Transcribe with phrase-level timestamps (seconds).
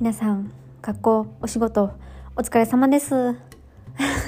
[0.00, 1.90] 皆さん学校お仕事
[2.36, 3.34] お疲れ様です。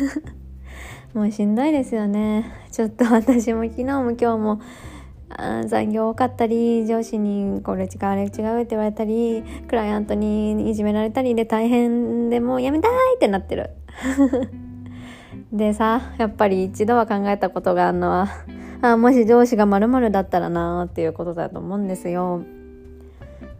[1.14, 2.44] もうしんどいですよね。
[2.72, 4.60] ちょっと私も昨日も今日も
[5.28, 13.70] あ残業多かったり上司にこれ違うあれ違うって言われたりクライアントにいじめられたりで大変でもうやめたいってなってる。
[15.52, 18.26] でさやっぱり一度は考えたことがあるのは
[18.82, 22.42] あもし上司がまるだったらなっていうことだと思うんですよ。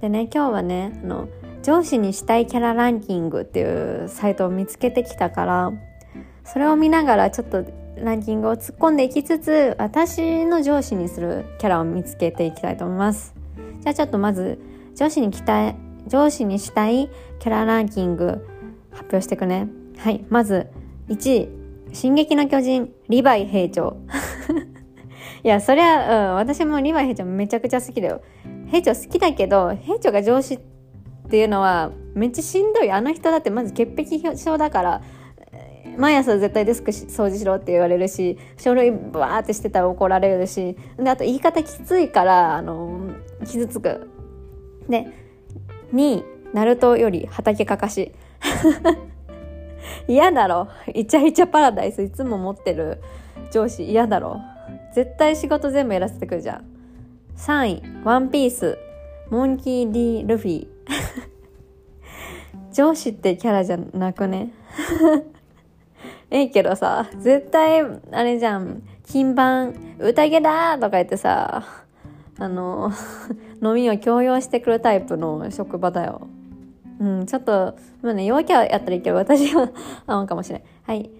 [0.00, 1.28] でね今日はねあの
[1.62, 5.72] 上司にしたいキャラランキングっていうサイトを見つけてきたから
[6.44, 7.64] それを見ながらちょっと
[7.96, 13.34] ランキングを突っ込んでいきつつ私の上司にするキャラを見つけていきたいと思います。
[13.80, 14.58] じゃあちょっとまず
[14.96, 18.46] 上司にきたい上司にしたいキャラランキング
[18.90, 19.68] 発表していくね。
[19.98, 20.68] はいまず
[21.08, 21.48] 1位
[21.92, 23.96] 「進撃の巨人」リヴァイ兵長。
[25.42, 28.22] いやそりゃ、うん、私もリヴァイ兵長めちゃくちゃ好きだよ。
[28.68, 30.58] 兵長好きだけど兵長が上司
[31.30, 32.90] っていうのはめっちゃしんどい。
[32.90, 35.02] あの人だってまず潔癖症だから
[35.96, 43.12] 毎朝絶対デスク掃除しろって言われるし書類バーってしてたら怒られるしであと言い方きついからあの
[43.46, 44.10] 傷つく。
[44.88, 45.06] で
[45.94, 48.12] 2位ナルトより畑かかし。
[50.08, 50.66] 嫌だろ。
[50.92, 52.98] イチャイチャパラダイスいつも持ってる。
[53.52, 54.40] 上司嫌だろ。
[54.96, 56.64] 絶対仕事全部やらせてくるじゃん。
[57.36, 58.76] 3位ワンピース。
[59.30, 60.79] モンキー・ディ・ルフィ。
[62.72, 64.52] 上司ってキャラじゃなくね？
[66.30, 67.82] ええけどさ絶対
[68.12, 68.82] あれじゃん。
[69.04, 71.64] 金番宴だとか言ってさ
[72.38, 72.92] あの
[73.62, 76.28] 飲みを強要してくるタイプの職場だよ。
[77.00, 79.70] うんちょっとまあね弱気はやったらいいけど私は
[80.06, 81.10] 合うかもしれないはい。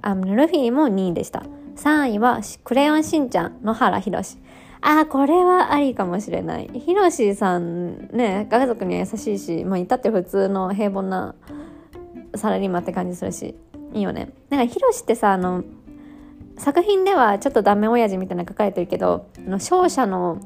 [0.00, 1.42] あルフィも2位でした。
[1.76, 4.38] 3位はクレヨンしんちゃん野原ひろし。
[4.82, 6.68] ああ、これはありかもしれない。
[6.74, 11.36] ひろしさんね、家族には優しいし、まあ、いたって普通の平凡な
[12.34, 13.54] サラリーマンって感じするし、
[13.94, 14.32] いいよね。
[14.50, 15.62] なんかひろしってさ、あの、
[16.58, 20.40] 作品ではちょっとダメ親父みたいな書かれてるけど、あの商社の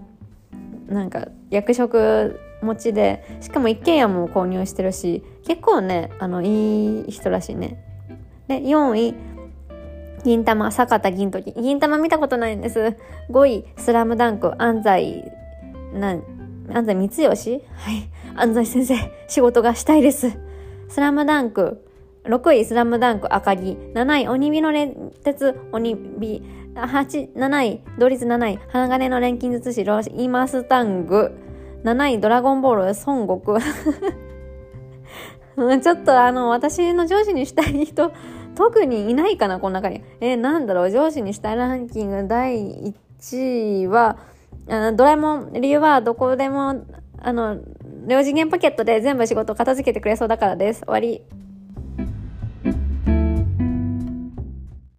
[0.86, 7.82] なんか役職持ちで、しかも一軒家も購入してるし、結構ね、あの、いい人らしいね。
[8.48, 9.14] で、4位、
[10.26, 11.52] 銀玉、坂田銀時。
[11.52, 12.96] 銀玉見たことないんです。
[13.30, 15.32] 5位、スラムダンク、安西、
[15.94, 16.24] なん、
[16.68, 18.10] 安西光義はい。
[18.34, 18.96] 安西先生、
[19.28, 20.36] 仕事がしたいです。
[20.88, 21.86] スラムダンク、
[22.24, 23.78] 6位、スラムダンク、赤木。
[23.94, 26.42] 7位、鬼火の連鉄、鬼火。
[26.74, 31.38] 8、7位、同率7位、鋼の錬金術師、ロイマスタング。
[31.84, 33.60] 7位、ドラゴンボール、孫悟空。
[35.80, 38.10] ちょっとあの、私の上司にしたい人、
[38.56, 40.02] 特にいないかな、この中に。
[40.20, 44.18] えー、なんだろう、上司にしたいランキング第1位は、
[44.68, 46.84] あの、ドラえもん、理由はどこでも、
[47.18, 47.58] あの、
[48.06, 50.80] 両次元ポケットで全部仕事を片付けてくれそうだからです。
[50.80, 51.22] 終わり。